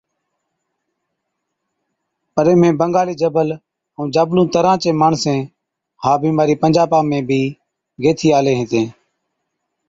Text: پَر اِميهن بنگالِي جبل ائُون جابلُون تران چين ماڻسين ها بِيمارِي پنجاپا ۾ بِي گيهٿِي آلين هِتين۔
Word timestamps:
پَر 2.33 2.47
اِميهن 2.51 2.75
بنگالِي 2.79 3.13
جبل 3.21 3.49
ائُون 3.95 4.07
جابلُون 4.13 4.47
تران 4.53 4.77
چين 4.81 4.95
ماڻسين 5.01 5.39
ها 6.03 6.11
بِيمارِي 6.21 6.55
پنجاپا 6.61 6.99
۾ 7.11 7.19
بِي 7.27 7.41
گيهٿِي 8.03 8.27
آلين 8.37 8.55
هِتين۔ 8.61 8.85